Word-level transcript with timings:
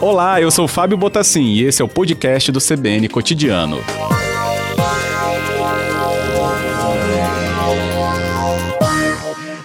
Olá, 0.00 0.40
eu 0.40 0.50
sou 0.50 0.66
Fábio 0.66 0.98
Botassin 0.98 1.54
e 1.54 1.64
esse 1.64 1.80
é 1.80 1.84
o 1.84 1.88
podcast 1.88 2.50
do 2.50 2.58
CBN 2.58 3.08
Cotidiano. 3.08 3.78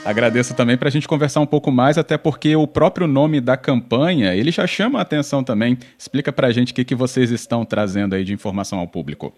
Agradeço 0.06 0.56
também 0.56 0.78
para 0.78 0.88
a 0.88 0.92
gente 0.92 1.06
conversar 1.06 1.42
um 1.42 1.46
pouco 1.46 1.70
mais, 1.70 1.98
até 1.98 2.18
porque 2.18 2.56
o 2.56 2.66
próprio 2.66 3.08
nome 3.08 3.42
da 3.42 3.58
campanha, 3.58 4.34
ele 4.34 4.52
já 4.52 4.66
chama 4.66 5.00
a 5.00 5.02
atenção 5.02 5.44
também. 5.44 5.78
Explica 5.98 6.32
para 6.32 6.48
a 6.48 6.52
gente 6.52 6.72
o 6.72 6.76
que, 6.76 6.86
que 6.86 6.96
vocês 6.96 7.30
estão 7.30 7.66
trazendo 7.66 8.16
aí 8.16 8.24
de 8.24 8.34
informação 8.34 8.80
ao 8.80 8.88
público. 8.88 9.34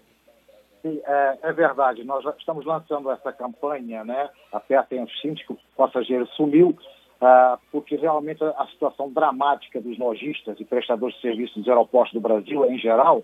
Sim, 0.82 1.00
é, 1.04 1.38
é, 1.42 1.52
verdade. 1.52 2.04
Nós 2.04 2.24
estamos 2.38 2.64
lançando 2.64 3.10
essa 3.10 3.32
campanha, 3.32 4.04
né? 4.04 4.28
Apertem 4.52 5.02
os 5.02 5.20
cintos 5.20 5.42
que 5.44 5.52
o 5.52 5.58
passageiro 5.76 6.26
sumiu, 6.36 6.76
porque 7.70 7.96
realmente 7.96 8.42
a 8.42 8.66
situação 8.68 9.10
dramática 9.12 9.80
dos 9.80 9.98
lojistas 9.98 10.58
e 10.58 10.64
prestadores 10.64 11.14
de 11.16 11.20
serviços 11.20 11.56
dos 11.56 11.68
aeroportos 11.68 12.14
do 12.14 12.20
Brasil, 12.20 12.64
em 12.64 12.78
geral, 12.78 13.18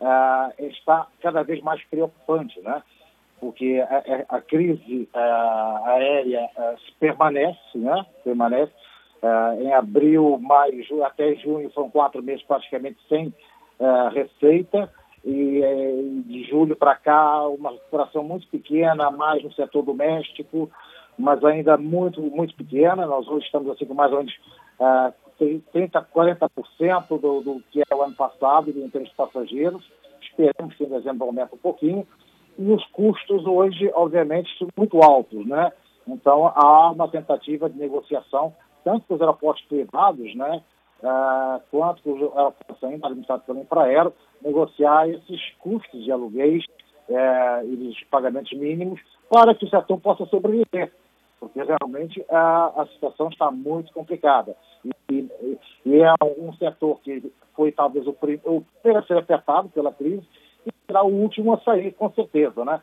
uh, 0.00 0.64
está 0.66 1.08
cada 1.20 1.42
vez 1.42 1.60
mais 1.60 1.82
preocupante, 1.84 2.60
né? 2.60 2.82
Porque 3.40 3.84
a, 4.28 4.40
crise 4.40 5.08
uh, 5.12 5.86
aérea 5.86 6.48
permanece, 7.00 7.76
né? 7.76 8.06
Permanece. 8.22 8.72
em 9.60 9.72
abril, 9.72 10.38
maio, 10.40 11.04
até 11.04 11.34
junho, 11.34 11.68
foram 11.70 11.90
quatro 11.90 12.22
meses 12.22 12.44
praticamente 12.44 12.98
sem 13.08 13.34
receita 14.12 14.88
e 15.24 16.22
de 16.26 16.44
julho 16.44 16.76
para 16.76 16.94
cá 16.96 17.46
uma 17.48 17.70
recuperação 17.70 18.24
muito 18.24 18.46
pequena, 18.48 19.10
mais 19.10 19.42
no 19.42 19.52
setor 19.52 19.82
doméstico, 19.82 20.70
mas 21.18 21.44
ainda 21.44 21.76
muito, 21.76 22.20
muito 22.20 22.54
pequena. 22.54 23.06
Nós 23.06 23.26
hoje 23.28 23.46
estamos 23.46 23.70
assim 23.70 23.84
com 23.84 23.94
mais 23.94 24.12
ou 24.12 24.18
menos 24.18 24.34
uh, 24.80 25.12
30%, 25.40 26.06
40% 26.14 27.20
do, 27.20 27.40
do 27.40 27.62
que 27.70 27.80
é 27.80 27.94
o 27.94 28.02
ano 28.02 28.14
passado 28.14 28.70
em 28.70 28.88
termos 28.88 29.10
de 29.10 29.16
passageiros. 29.16 29.84
Esperamos 30.20 30.74
que 30.76 30.84
em 30.84 30.88
dezembro 30.88 31.26
aumente 31.26 31.54
um 31.54 31.58
pouquinho. 31.58 32.06
E 32.58 32.70
os 32.70 32.84
custos 32.88 33.46
hoje, 33.46 33.90
obviamente, 33.94 34.56
são 34.58 34.68
muito 34.76 35.02
altos, 35.02 35.46
né? 35.46 35.72
Então, 36.06 36.46
há 36.54 36.90
uma 36.90 37.08
tentativa 37.08 37.68
de 37.68 37.78
negociação, 37.78 38.54
tanto 38.84 39.06
com 39.06 39.14
os 39.14 39.20
aeroportos 39.20 39.64
privados, 39.64 40.34
né? 40.34 40.62
Uh, 41.02 41.60
quanto 41.70 42.02
com 42.02 42.12
os 42.12 42.22
aeroportos 42.36 42.84
ainda 42.84 43.06
administrados 43.06 43.44
pelo 43.44 43.60
Infraero, 43.60 44.12
negociar 44.40 45.08
esses 45.08 45.40
custos 45.58 46.04
de 46.04 46.12
aluguéis 46.12 46.64
uh, 47.08 47.66
e 47.66 47.76
dos 47.76 48.04
pagamentos 48.04 48.52
mínimos 48.56 49.00
para 49.28 49.54
que 49.54 49.64
o 49.64 49.68
setor 49.68 49.98
possa 49.98 50.26
sobreviver 50.26 50.92
porque 51.42 51.60
realmente 51.60 52.24
a, 52.30 52.82
a 52.82 52.86
situação 52.86 53.28
está 53.28 53.50
muito 53.50 53.92
complicada. 53.92 54.56
E, 55.10 55.28
e, 55.84 56.00
é 56.00 56.14
um 56.38 56.52
setor 56.52 57.00
que 57.00 57.32
foi 57.56 57.72
talvez 57.72 58.06
o, 58.06 58.12
primeiro 58.12 58.64
a 58.84 59.02
ser 59.02 59.18
afetado 59.18 59.68
pela 59.70 59.92
crise 59.92 60.22
e 60.64 60.70
será 60.86 61.02
o 61.02 61.12
último 61.12 61.52
a 61.52 61.60
sair, 61.62 61.90
com 61.94 62.08
certeza. 62.12 62.64
Né? 62.64 62.80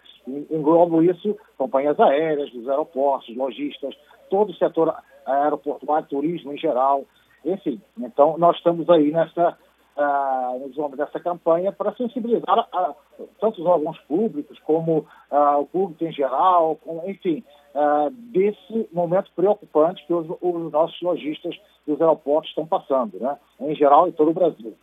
Englobo 0.52 1.02
isso 1.02 1.38
companhias 1.58 1.98
aéreas, 2.02 2.52
dos 2.52 2.68
aeroportos, 2.68 3.34
lojistas, 3.34 3.96
todo 4.30 4.50
o 4.50 4.56
setor 4.56 4.94
aeroportuário, 5.26 6.10
turismo 6.10 6.52
em 6.52 6.58
geral. 6.58 7.06
Enfim, 7.46 7.82
então 7.98 8.38
nós 8.38 8.58
estamos 8.58 8.90
aí 8.90 9.10
nessa, 9.10 9.58
uh, 9.96 10.60
nos 10.60 10.78
ombros 10.78 10.98
dessa 10.98 11.22
campanha 11.22 11.72
para 11.72 11.96
sensibilizar 11.96 12.68
a, 12.74 12.94
tanto 13.40 13.62
os 13.62 13.66
órgãos 13.66 13.98
públicos 14.00 14.60
como 14.66 15.08
uh, 15.32 15.60
o 15.62 15.66
público 15.66 16.04
em 16.04 16.12
geral, 16.12 16.76
com, 16.76 17.10
enfim, 17.10 17.42
uh, 17.76 18.10
desse 18.12 18.88
momento 18.92 19.32
preocupante 19.36 20.06
que 20.06 20.14
os, 20.14 20.28
os, 20.42 20.72
nossos 20.72 21.02
lojistas 21.02 21.56
dos 21.86 22.00
aeroportos 22.00 22.50
estão 22.50 22.66
passando, 22.66 23.20
né? 23.20 23.38
em 23.60 23.76
geral 23.76 24.08
em 24.08 24.12
todo 24.12 24.32
o 24.32 24.34
Brasil, 24.34 24.74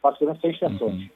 praticamente 0.00 0.40
sem 0.40 0.50
exceções. 0.50 0.94
Uhum. 0.94 1.08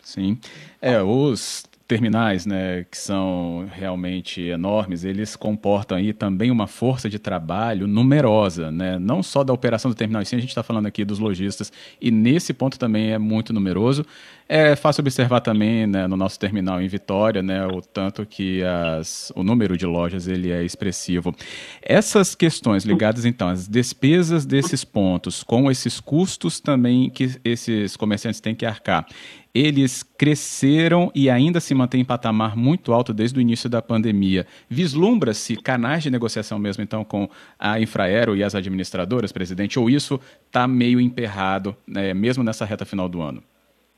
Sim. 0.00 0.38
É, 0.80 1.02
os 1.02 1.64
terminais, 1.86 2.46
né, 2.46 2.84
que 2.90 2.96
são 2.96 3.68
realmente 3.70 4.40
enormes, 4.40 5.04
eles 5.04 5.36
comportam 5.36 5.98
aí 5.98 6.12
também 6.12 6.50
uma 6.50 6.66
força 6.66 7.10
de 7.10 7.18
trabalho 7.18 7.86
numerosa, 7.86 8.70
né, 8.70 8.98
não 8.98 9.22
só 9.22 9.44
da 9.44 9.52
operação 9.52 9.90
do 9.90 9.94
terminal, 9.94 10.24
sim 10.24 10.36
a 10.36 10.40
gente 10.40 10.48
está 10.48 10.62
falando 10.62 10.86
aqui 10.86 11.04
dos 11.04 11.18
lojistas, 11.18 11.72
e 12.00 12.10
nesse 12.10 12.54
ponto 12.54 12.78
também 12.78 13.12
é 13.12 13.18
muito 13.18 13.52
numeroso. 13.52 14.04
É 14.46 14.76
fácil 14.76 15.00
observar 15.00 15.40
também 15.40 15.86
né, 15.86 16.06
no 16.06 16.16
nosso 16.16 16.38
terminal 16.38 16.80
em 16.80 16.86
Vitória, 16.86 17.42
né, 17.42 17.66
o 17.66 17.80
tanto 17.80 18.26
que 18.26 18.62
as, 18.62 19.32
o 19.34 19.42
número 19.42 19.74
de 19.76 19.86
lojas 19.86 20.28
ele 20.28 20.50
é 20.52 20.62
expressivo. 20.62 21.34
Essas 21.80 22.34
questões 22.34 22.84
ligadas 22.84 23.24
então 23.24 23.48
às 23.48 23.66
despesas 23.66 24.44
desses 24.44 24.84
pontos, 24.84 25.42
com 25.42 25.70
esses 25.70 25.98
custos 25.98 26.60
também 26.60 27.08
que 27.08 27.40
esses 27.42 27.96
comerciantes 27.96 28.38
têm 28.38 28.54
que 28.54 28.66
arcar, 28.66 29.06
eles 29.54 30.02
cresceram 30.02 31.10
e 31.14 31.30
ainda 31.30 31.58
se 31.58 31.74
mantêm 31.74 32.02
em 32.02 32.04
patamar 32.04 32.54
muito 32.54 32.92
alto 32.92 33.14
desde 33.14 33.38
o 33.38 33.40
início 33.40 33.70
da 33.70 33.80
pandemia. 33.80 34.46
Vislumbra-se 34.68 35.56
canais 35.56 36.02
de 36.02 36.10
negociação 36.10 36.58
mesmo, 36.58 36.82
então, 36.82 37.04
com 37.04 37.30
a 37.58 37.80
Infraero 37.80 38.36
e 38.36 38.42
as 38.42 38.54
administradoras, 38.54 39.32
presidente, 39.32 39.78
ou 39.78 39.88
isso 39.88 40.20
está 40.46 40.66
meio 40.66 41.00
emperrado, 41.00 41.74
né, 41.86 42.12
mesmo 42.12 42.42
nessa 42.42 42.64
reta 42.64 42.84
final 42.84 43.08
do 43.08 43.22
ano? 43.22 43.42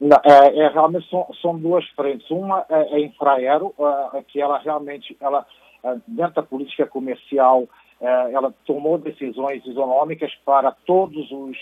Não, 0.01 0.19
é, 0.25 0.59
é, 0.59 0.69
realmente 0.69 1.09
são, 1.09 1.27
são, 1.41 1.59
duas 1.59 1.87
frentes. 1.91 2.31
Uma 2.31 2.65
é, 2.69 2.97
é 2.97 3.01
Infraero, 3.01 3.75
é, 4.15 4.23
que 4.23 4.41
ela 4.41 4.59
realmente, 4.59 5.17
ela, 5.21 5.47
é, 5.83 5.97
dentro 6.07 6.35
da 6.35 6.43
política 6.43 6.87
comercial, 6.87 7.67
é, 8.01 8.33
ela 8.33 8.55
tomou 8.67 8.99
decisões 8.99 9.65
isonômicas 9.65 10.35
para 10.45 10.71
todos 10.87 11.31
os 11.31 11.57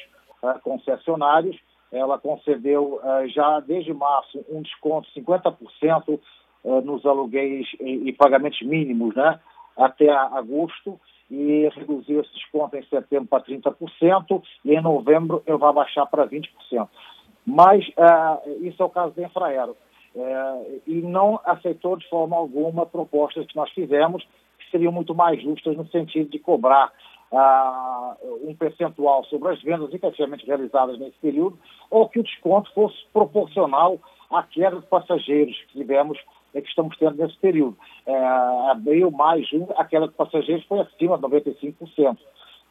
concessionários, 0.62 1.56
ela 1.90 2.18
concedeu 2.18 3.00
já 3.28 3.60
desde 3.60 3.94
março 3.94 4.44
um 4.50 4.60
desconto 4.60 5.08
de 5.08 5.22
50% 5.22 6.20
uh, 6.64 6.80
nos 6.80 7.04
aluguéis 7.06 7.66
e, 7.80 8.08
e, 8.08 8.12
pagamentos 8.12 8.60
mínimos 8.62 9.14
né, 9.14 9.38
até 9.76 10.10
agosto 10.10 10.98
e 11.30 11.68
reduziu 11.74 12.20
esse 12.20 12.34
desconto 12.34 12.76
em 12.76 12.84
setembro 12.84 13.28
para 13.28 13.44
30% 13.44 14.42
e 14.64 14.74
em 14.74 14.80
novembro 14.80 15.42
ele 15.46 15.58
vai 15.58 15.72
baixar 15.72 16.06
para 16.06 16.26
20%. 16.26 16.48
Mas 17.46 17.86
uh, 17.88 18.64
isso 18.66 18.82
é 18.82 18.86
o 18.86 18.90
caso 18.90 19.14
da 19.14 19.22
Infraero. 19.22 19.76
e 20.86 20.94
não 21.02 21.40
aceitou 21.44 21.96
de 21.96 22.08
forma 22.08 22.36
alguma 22.36 22.86
propostas 22.86 23.46
que 23.46 23.56
nós 23.56 23.70
fizemos 23.70 24.24
que 24.58 24.70
seriam 24.70 24.92
muito 24.92 25.14
mais 25.14 25.42
justas 25.42 25.76
no 25.76 25.86
sentido 25.88 26.30
de 26.30 26.38
cobrar 26.38 26.92
uh, 27.32 28.48
um 28.48 28.54
percentual 28.54 29.24
sobre 29.24 29.52
as 29.52 29.62
vendas 29.62 29.92
efetivamente 29.92 30.46
realizadas 30.46 30.98
nesse 30.98 31.18
período, 31.18 31.58
ou 31.90 32.08
que 32.08 32.20
o 32.20 32.22
desconto 32.22 32.72
fosse 32.72 32.96
proporcional 33.12 33.98
à 34.30 34.42
queda 34.42 34.80
de 34.80 34.86
passageiros 34.86 35.56
que 35.68 35.78
tivemos 35.78 36.18
é 36.54 36.60
que 36.60 36.68
estamos 36.68 36.96
tendo 36.96 37.16
nesse 37.16 37.36
período. 37.38 37.76
É, 38.06 38.16
abril, 38.70 39.10
maio, 39.10 39.44
junho, 39.44 39.68
a 39.76 39.84
queda 39.84 40.06
de 40.06 40.14
passageiros 40.14 40.64
foi 40.66 40.80
acima 40.80 41.18
de 41.18 41.24
95%. 41.24 42.16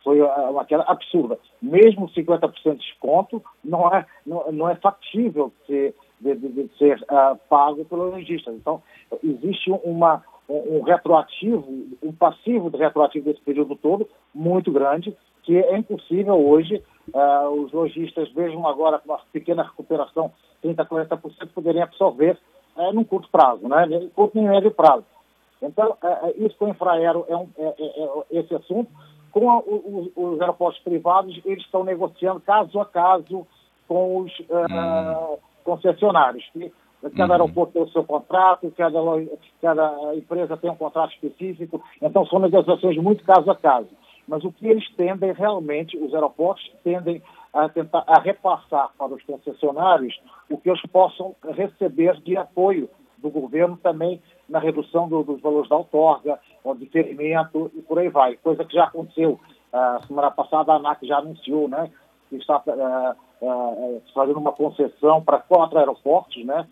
Foi 0.03 0.22
uma 0.22 0.66
queda 0.66 0.84
absurda. 0.84 1.40
Mesmo 1.62 2.09
50% 2.09 2.52
de 2.72 2.78
desconto 2.78 3.41
não 3.64 3.88
é, 3.88 4.06
não, 4.25 4.52
não 4.52 4.69
é 4.69 4.75
factível 4.75 5.52
de, 5.68 5.94
de, 6.19 6.36
de 6.36 6.69
ser 6.78 7.02
uh, 7.03 7.38
pago 7.50 7.86
pelo 7.86 8.09
lojista. 8.09 8.52
Então, 8.52 8.84
existe 9.24 9.72
uma, 9.84 10.22
um, 10.50 10.81
retroativo, 10.81 11.66
um 12.02 12.12
passivo 12.12 12.69
de 12.69 12.78
retroativo 12.78 13.25
desse 13.25 13.42
período 13.42 13.75
todo 13.75 14.08
muito 14.34 14.72
grande, 14.72 15.16
que 15.44 15.58
é 15.58 15.78
impossível 15.78 16.36
hoje 16.36 16.84
uh, 17.13 17.50
os 17.50 17.72
lojistas, 17.72 18.31
mesmo 18.34 18.68
agora 18.68 19.00
com 19.00 19.12
uma 19.12 19.19
pequena 19.31 19.63
recuperação, 19.63 20.31
30%, 20.63 20.88
40%, 20.88 21.50
poderem 21.53 21.81
absorver 21.81 22.38
uh, 22.75 22.94
num 22.94 23.03
curto 23.03 23.30
prazo, 23.30 23.68
né? 23.68 24.09
curto 24.16 24.38
nem 24.38 24.47
médio 24.47 24.72
prazo. 24.72 25.06
Então, 25.62 25.92
uh, 25.92 26.46
isso 26.46 26.58
com 26.58 26.66
o 26.66 26.69
Infraero 26.69 27.25
é, 27.28 27.36
um, 27.36 27.50
é, 27.58 27.66
é, 27.66 28.38
é 28.38 28.40
esse 28.40 28.53
assunto. 28.53 28.92
Com 29.34 29.52
a, 29.52 29.60
os, 29.60 30.12
os, 30.16 30.40
aeroportos 30.40 30.81
privados, 30.84 31.38
eles 31.44 31.63
estão 31.66 31.84
negociando 31.84 32.40
caso 32.40 32.80
a 32.80 32.86
caso 32.86 33.46
com 33.88 34.19
os 34.19 34.31
hum. 34.40 35.38
concessionários. 35.66 36.48
Que 36.54 36.72
Cada 37.12 37.25
uhum. 37.25 37.31
aeroporto 37.34 37.74
tem 37.74 37.81
o 37.81 37.90
seu 37.90 38.04
contrato, 38.04 38.72
cada, 38.78 39.00
cada 39.62 40.16
empresa 40.16 40.56
tem 40.56 40.72
um 40.72 40.75
contrato 40.75 41.12
específico, 41.13 41.84
então 42.02 42.25
são 42.28 42.40
negociações 42.40 42.96
muito 42.98 43.25
caso 43.25 43.52
a 43.52 43.56
caso. 43.56 43.90
Mas 44.25 44.44
o 44.46 44.52
que 44.54 44.68
eles 44.68 44.90
tendem 44.96 45.34
realmente, 45.34 45.98
os 45.98 46.13
aeroportos 46.13 46.72
tendem 46.81 47.22
a 47.54 47.68
tentar 47.68 48.06
a 48.07 48.22
repassar 48.22 48.90
para 48.98 49.13
os 49.13 49.22
concessionários 49.24 50.18
o 50.50 50.57
que 50.57 50.69
eles 50.69 50.81
possam 50.84 51.36
receber 51.52 52.22
de 52.22 52.38
apoio 52.38 52.90
do 53.24 53.30
governo 53.30 53.78
também 53.78 54.22
na 54.48 54.60
redução 54.60 55.08
do, 55.08 55.24
dos 55.24 55.42
valores 55.42 55.70
da 55.70 55.78
outorga, 55.78 56.38
o 56.64 56.75
diferimento 56.75 57.72
e 57.74 57.81
por 57.81 57.98
aí 57.98 58.10
vai. 58.10 58.36
Coisa 58.36 58.66
que 58.66 58.75
já 58.75 58.84
aconteceu. 58.84 59.40
A 59.72 59.98
uh, 59.98 60.08
semana 60.08 60.30
passada 60.30 60.74
a 60.74 60.75
ANAC 60.75 61.08
já 61.08 61.18
anunciou 61.18 61.68
né, 61.68 61.90
que 62.30 62.36
está 62.36 62.62
uh, 62.68 63.46
uh, 63.46 64.02
fazendo 64.14 64.38
uma 64.38 64.52
concessão 64.52 65.24
para 65.24 65.40
quatro 65.40 65.80
aeroportos, 65.80 66.46
né, 66.46 66.68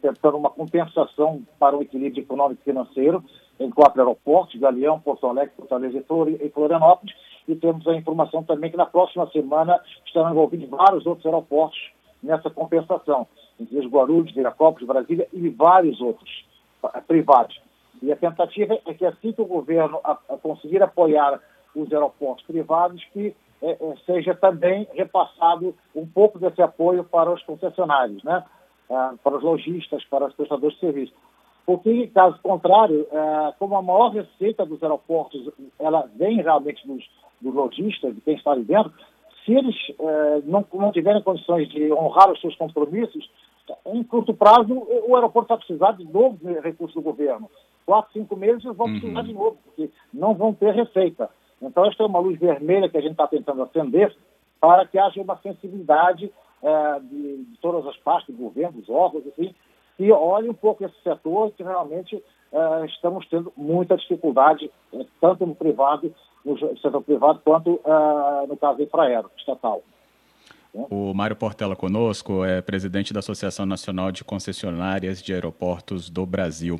tentando 0.00 0.38
uma 0.38 0.48
compensação 0.48 1.42
para 1.58 1.76
o 1.76 1.82
equilíbrio 1.82 2.22
econômico 2.22 2.62
e 2.62 2.64
financeiro, 2.64 3.22
em 3.58 3.70
quatro 3.70 4.00
aeroportos, 4.00 4.58
Galeão, 4.58 5.00
Porto 5.00 5.26
Alegre, 5.26 5.54
Fortaleza 5.56 5.98
e 5.98 6.48
Florianópolis, 6.50 7.14
e 7.48 7.54
temos 7.54 7.86
a 7.86 7.94
informação 7.94 8.42
também 8.42 8.70
que 8.70 8.76
na 8.76 8.86
próxima 8.86 9.28
semana 9.30 9.80
estarão 10.04 10.30
envolvidos 10.30 10.68
vários 10.68 11.06
outros 11.06 11.26
aeroportos 11.26 11.78
nessa 12.22 12.50
compensação, 12.50 13.26
entre 13.60 13.86
Guarulhos, 13.86 14.34
Viracopos, 14.34 14.86
Brasília 14.86 15.26
e 15.32 15.48
vários 15.48 16.00
outros 16.00 16.44
privados. 17.06 17.58
E 18.02 18.12
a 18.12 18.16
tentativa 18.16 18.78
é 18.86 18.94
que 18.94 19.06
assim 19.06 19.32
que 19.32 19.40
o 19.40 19.46
governo 19.46 20.00
a, 20.04 20.12
a 20.28 20.36
conseguir 20.36 20.82
apoiar 20.82 21.40
os 21.74 21.92
aeroportos 21.92 22.44
privados, 22.46 23.02
que 23.12 23.34
é, 23.62 23.78
seja 24.04 24.34
também 24.34 24.86
repassado 24.92 25.74
um 25.94 26.06
pouco 26.06 26.38
desse 26.38 26.60
apoio 26.60 27.04
para 27.04 27.32
os 27.32 27.42
concessionários, 27.42 28.22
né? 28.22 28.44
Ah, 28.88 29.14
para 29.22 29.36
os 29.36 29.42
lojistas, 29.42 30.04
para 30.04 30.26
os 30.26 30.34
prestadores 30.34 30.74
de 30.74 30.80
serviço. 30.80 31.12
Porque, 31.64 32.06
caso 32.08 32.38
contrário, 32.40 33.06
ah, 33.12 33.52
como 33.58 33.76
a 33.76 33.82
maior 33.82 34.10
receita 34.10 34.64
dos 34.64 34.82
aeroportos 34.82 35.50
ela 35.78 36.08
vem 36.14 36.40
realmente 36.40 36.86
dos, 36.86 37.04
dos 37.40 37.54
lojistas, 37.54 38.14
de 38.14 38.20
quem 38.20 38.36
está 38.36 38.52
ali 38.52 38.62
dentro, 38.62 38.92
se 39.44 39.54
eles 39.54 39.74
ah, 39.98 40.40
não, 40.44 40.64
não 40.72 40.92
tiverem 40.92 41.22
condições 41.22 41.68
de 41.68 41.92
honrar 41.92 42.30
os 42.30 42.40
seus 42.40 42.54
compromissos, 42.56 43.28
em 43.86 44.02
curto 44.02 44.34
prazo 44.34 44.72
o 45.06 45.14
aeroporto 45.14 45.48
vai 45.48 45.58
precisar 45.58 45.92
de 45.92 46.04
novo 46.04 46.38
recursos 46.60 46.94
do 46.94 47.02
governo. 47.02 47.50
Quatro, 47.84 48.12
cinco 48.12 48.36
meses 48.36 48.64
eles 48.64 48.76
vão 48.76 48.90
precisar 48.90 49.20
uhum. 49.20 49.26
de 49.26 49.32
novo, 49.32 49.58
porque 49.64 49.90
não 50.12 50.34
vão 50.34 50.52
ter 50.52 50.74
receita. 50.74 51.30
Então, 51.62 51.86
esta 51.86 52.02
é 52.02 52.06
uma 52.06 52.18
luz 52.18 52.38
vermelha 52.38 52.88
que 52.88 52.98
a 52.98 53.00
gente 53.00 53.12
está 53.12 53.26
tentando 53.26 53.62
acender 53.62 54.14
para 54.60 54.86
que 54.86 54.98
haja 54.98 55.20
uma 55.20 55.38
sensibilidade 55.38 56.32
é, 56.62 57.00
de, 57.00 57.44
de, 57.44 57.58
todas 57.60 57.86
as 57.86 57.96
partes 57.98 58.34
do 58.34 58.42
governo, 58.42 58.80
dos 58.80 58.88
órgãos, 58.88 59.26
assim, 59.28 59.54
que 59.96 60.10
olhem 60.10 60.50
um 60.50 60.54
pouco 60.54 60.84
esse 60.84 61.00
setor 61.02 61.52
que 61.52 61.62
realmente 61.62 62.22
é, 62.52 62.86
estamos 62.86 63.26
tendo 63.28 63.52
muita 63.56 63.96
dificuldade, 63.96 64.70
é, 64.92 65.06
tanto 65.20 65.46
no 65.46 65.54
privado, 65.54 66.12
no 66.44 66.58
setor 66.58 67.02
privado, 67.02 67.40
quanto 67.44 67.80
no 68.48 68.56
caso 68.56 68.80
infraero, 68.80 69.30
estatal. 69.36 69.82
O 70.78 71.14
Mário 71.14 71.34
Portela 71.34 71.74
conosco 71.74 72.44
é 72.44 72.60
presidente 72.60 73.10
da 73.10 73.20
Associação 73.20 73.64
Nacional 73.64 74.12
de 74.12 74.22
Concessionárias 74.22 75.22
de 75.22 75.32
Aeroportos 75.32 76.10
do 76.10 76.26
Brasil. 76.26 76.78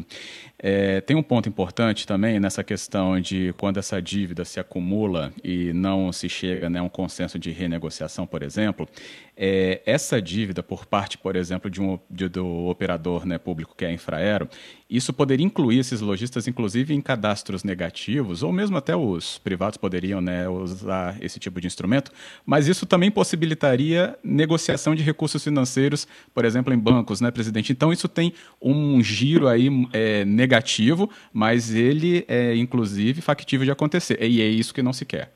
É, 0.58 1.00
tem 1.00 1.16
um 1.16 1.22
ponto 1.22 1.48
importante 1.48 2.06
também 2.06 2.38
nessa 2.38 2.62
questão 2.62 3.18
de 3.18 3.54
quando 3.56 3.78
essa 3.78 4.00
dívida 4.00 4.44
se 4.44 4.60
acumula 4.60 5.32
e 5.42 5.72
não 5.72 6.12
se 6.12 6.28
chega 6.28 6.68
né, 6.68 6.78
a 6.78 6.82
um 6.82 6.90
consenso 6.90 7.38
de 7.38 7.50
renegociação, 7.50 8.26
por 8.26 8.42
exemplo, 8.42 8.86
é, 9.34 9.80
essa 9.86 10.20
dívida 10.20 10.62
por 10.62 10.84
parte, 10.84 11.16
por 11.16 11.34
exemplo, 11.34 11.70
de 11.70 11.80
um, 11.80 11.98
de, 12.10 12.28
do 12.28 12.66
operador 12.68 13.24
né, 13.24 13.38
público 13.38 13.74
que 13.74 13.84
é 13.86 13.88
a 13.88 13.92
Infraero, 13.92 14.46
isso 14.88 15.12
poderia 15.12 15.44
incluir 15.44 15.80
esses 15.80 16.00
lojistas, 16.00 16.46
inclusive, 16.46 16.94
em 16.94 17.00
cadastros 17.00 17.64
negativos, 17.64 18.42
ou 18.42 18.52
mesmo 18.52 18.76
até 18.76 18.94
os 18.94 19.38
privados 19.38 19.76
poderiam 19.76 20.20
né, 20.20 20.48
usar 20.48 21.16
esse 21.20 21.40
tipo 21.40 21.60
de 21.60 21.66
instrumento, 21.66 22.12
mas 22.44 22.68
isso 22.68 22.86
também 22.86 23.10
possibilitaria 23.10 24.16
negociação 24.22 24.94
de 24.94 25.02
recursos 25.02 25.42
financeiros, 25.42 26.06
por 26.32 26.44
exemplo, 26.44 26.72
em 26.72 26.78
bancos, 26.78 27.20
né, 27.20 27.30
presidente? 27.30 27.72
Então, 27.72 27.92
isso 27.92 28.08
tem 28.08 28.32
um 28.62 29.02
giro 29.02 29.48
aí 29.48 29.68
é, 29.92 30.24
negativo, 30.24 31.10
mas 31.32 31.74
ele 31.74 32.24
é, 32.28 32.54
inclusive, 32.56 33.20
factível 33.20 33.64
de 33.64 33.72
acontecer, 33.72 34.22
e 34.22 34.40
é 34.40 34.46
isso 34.46 34.72
que 34.72 34.82
não 34.82 34.92
se 34.92 35.04
quer. 35.04 35.35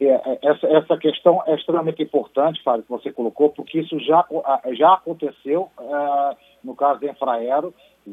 É, 0.00 0.06
é, 0.06 0.38
essa, 0.42 0.66
essa 0.66 0.96
questão 0.96 1.42
é 1.46 1.54
extremamente 1.54 2.02
importante, 2.02 2.62
Fábio, 2.62 2.82
que 2.82 2.90
você 2.90 3.12
colocou, 3.12 3.50
porque 3.50 3.80
isso 3.80 3.98
já, 4.00 4.24
já 4.72 4.94
aconteceu 4.94 5.70
uh, 5.78 6.36
no 6.62 6.74
caso 6.74 7.00
da 7.00 7.10
Infraero. 7.10 7.72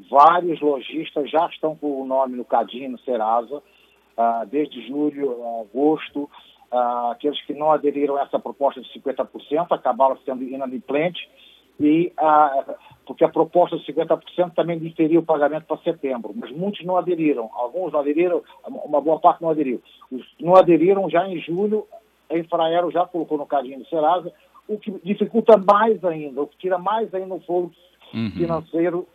Vários 0.09 0.61
lojistas 0.61 1.29
já 1.29 1.45
estão 1.47 1.75
com 1.75 2.01
o 2.01 2.05
nome 2.05 2.37
no 2.37 2.45
Cadinho, 2.45 2.91
no 2.91 2.99
Serasa, 2.99 3.57
uh, 3.57 4.45
desde 4.47 4.87
julho, 4.87 5.35
agosto. 5.61 6.29
Uh, 6.71 7.11
aqueles 7.11 7.41
que 7.45 7.53
não 7.53 7.71
aderiram 7.71 8.15
a 8.15 8.21
essa 8.21 8.39
proposta 8.39 8.79
de 8.79 8.87
50% 8.93 9.67
acabaram 9.71 10.17
sendo 10.23 10.43
inadimplentes 10.43 11.27
e 11.79 12.13
uh, 12.17 12.75
porque 13.11 13.25
a 13.25 13.29
proposta 13.29 13.77
de 13.77 13.83
50% 13.83 14.53
também 14.55 14.79
diferia 14.79 15.19
o 15.19 15.23
pagamento 15.23 15.65
para 15.65 15.75
setembro, 15.79 16.31
mas 16.33 16.49
muitos 16.49 16.85
não 16.85 16.95
aderiram, 16.95 17.49
alguns 17.53 17.91
não 17.91 17.99
aderiram, 17.99 18.41
uma 18.65 19.01
boa 19.01 19.19
parte 19.19 19.41
não 19.41 19.49
aderiu. 19.49 19.81
Os 20.09 20.25
não 20.39 20.55
aderiram 20.55 21.09
já 21.09 21.27
em 21.27 21.37
julho, 21.41 21.85
a 22.29 22.37
Infraero 22.37 22.89
já 22.89 23.05
colocou 23.05 23.37
no 23.37 23.45
cadinho 23.45 23.79
do 23.79 23.85
Serasa, 23.87 24.31
o 24.65 24.77
que 24.77 24.91
dificulta 25.03 25.57
mais 25.57 26.01
ainda, 26.05 26.41
o 26.41 26.47
que 26.47 26.57
tira 26.57 26.77
mais 26.77 27.13
ainda 27.13 27.35
o 27.35 27.41
fogo 27.41 27.73
uhum. 28.13 28.31
financeiro 28.31 29.05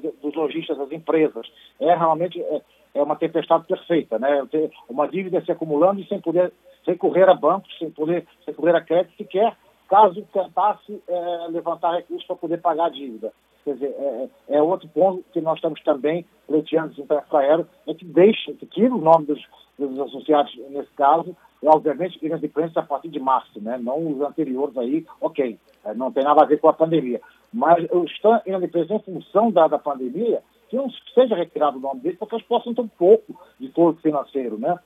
de, 0.00 0.10
dos 0.22 0.34
lojistas, 0.34 0.78
das 0.78 0.90
empresas. 0.90 1.46
É 1.78 1.94
realmente 1.94 2.40
é, 2.40 2.62
é 2.94 3.02
uma 3.02 3.16
tempestade 3.16 3.66
perfeita, 3.66 4.18
né? 4.18 4.48
Uma 4.88 5.06
dívida 5.06 5.44
se 5.44 5.52
acumulando 5.52 6.00
e 6.00 6.08
sem 6.08 6.18
poder 6.18 6.50
recorrer 6.86 7.28
a 7.28 7.34
bancos, 7.34 7.76
sem 7.78 7.90
poder 7.90 8.26
recorrer 8.46 8.74
a 8.74 8.80
crédito 8.80 9.18
sequer 9.18 9.54
caso 9.88 10.22
tentasse 10.32 11.02
é, 11.08 11.46
levantar 11.48 11.96
recursos 11.96 12.26
para 12.26 12.36
poder 12.36 12.60
pagar 12.60 12.86
a 12.86 12.90
dívida. 12.90 13.32
Quer 13.64 13.74
dizer, 13.74 13.94
é, 13.98 14.28
é, 14.48 14.56
é 14.56 14.62
outro 14.62 14.88
ponto 14.88 15.24
que 15.32 15.40
nós 15.40 15.56
estamos 15.56 15.82
também 15.82 16.24
pleiteando 16.46 16.94
à 17.10 17.16
Infraero, 17.16 17.68
é 17.86 17.94
que 17.94 18.04
deixe, 18.04 18.52
que 18.54 18.66
tire 18.66 18.90
o 18.90 18.98
nome 18.98 19.26
dos, 19.26 19.42
dos 19.78 19.98
associados 20.00 20.54
nesse 20.70 20.90
caso, 20.92 21.36
e 21.62 21.66
obviamente 21.66 22.18
inadimplentes 22.24 22.76
a 22.76 22.82
partir 22.82 23.08
de 23.08 23.18
março, 23.18 23.60
né? 23.60 23.78
não 23.78 24.12
os 24.12 24.20
anteriores 24.20 24.76
aí, 24.76 25.04
ok, 25.20 25.58
é, 25.84 25.94
não 25.94 26.12
tem 26.12 26.24
nada 26.24 26.42
a 26.42 26.46
ver 26.46 26.58
com 26.60 26.68
a 26.68 26.72
pandemia. 26.72 27.20
Mas 27.52 27.84
estão 28.06 28.40
inadimplentes 28.46 28.90
em 28.90 29.00
função 29.00 29.50
da, 29.50 29.66
da 29.66 29.78
pandemia, 29.78 30.42
que 30.68 30.76
não 30.76 30.90
seja 31.14 31.34
retirado 31.34 31.78
o 31.78 31.80
nome 31.80 32.00
deles, 32.00 32.18
porque 32.18 32.36
eles 32.36 32.46
possam 32.46 32.74
ter 32.74 32.82
um 32.82 32.88
pouco 32.88 33.38
de 33.58 33.68
todo 33.70 34.00
financeiro, 34.00 34.58
né? 34.58 34.78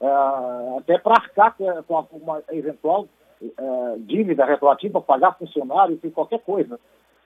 É, 0.00 0.78
até 0.78 0.98
para 0.98 1.14
arcar 1.14 1.56
com 1.56 2.16
uma 2.16 2.42
eventual 2.50 3.08
é, 3.42 3.96
dívida 3.98 4.44
retroativa, 4.44 5.00
pagar 5.00 5.36
funcionário, 5.38 5.98
e 6.02 6.10
qualquer 6.10 6.40
coisa. 6.40 6.78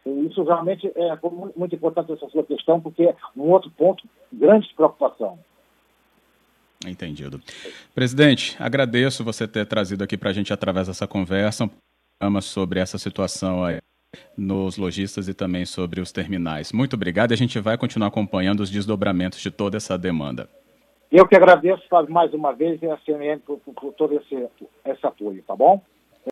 E 0.07 0.27
isso 0.27 0.43
realmente 0.43 0.91
é 0.95 1.19
muito 1.57 1.75
importante 1.75 2.13
essa 2.13 2.29
sua 2.29 2.45
questão, 2.45 2.81
porque 2.81 3.05
é 3.05 3.17
um 3.37 3.51
outro 3.51 3.71
ponto 3.71 4.05
grande 4.33 4.69
de 4.69 4.75
preocupação. 4.75 5.39
Entendido. 6.87 7.41
Presidente, 7.95 8.57
agradeço 8.61 9.25
você 9.25 9.49
ter 9.49 9.67
trazido 9.67 10.05
aqui 10.05 10.17
para 10.17 10.31
a 10.31 10.33
gente, 10.33 10.53
através 10.53 10.87
dessa 10.87 11.07
conversa, 11.07 11.69
um 12.23 12.41
sobre 12.41 12.81
essa 12.81 12.99
situação 12.99 13.65
aí 13.65 13.79
nos 14.37 14.79
lojistas 14.79 15.29
e 15.29 15.35
também 15.35 15.67
sobre 15.67 16.01
os 16.01 16.13
terminais. 16.13 16.73
Muito 16.73 16.95
obrigado 16.95 17.33
e 17.33 17.35
a 17.35 17.37
gente 17.37 17.59
vai 17.59 17.77
continuar 17.77 18.09
acompanhando 18.09 18.61
os 18.61 18.71
desdobramentos 18.71 19.41
de 19.41 19.51
toda 19.51 19.77
essa 19.77 19.99
demanda. 19.99 20.49
Eu 21.11 21.27
que 21.27 21.35
agradeço, 21.35 21.83
mais 22.09 22.33
uma 22.35 22.53
vez 22.53 22.81
e 22.83 22.87
a 22.87 22.99
CNN 22.99 23.41
por, 23.41 23.59
por 23.59 23.93
todo 23.95 24.15
esse, 24.15 24.47
esse 24.85 25.07
apoio, 25.07 25.43
tá 25.43 25.57
bom? 25.57 25.83